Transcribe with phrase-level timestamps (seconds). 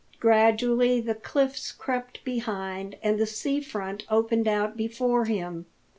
[0.19, 5.67] Gradually the cliffs crept behind, and the seafront opened out before him.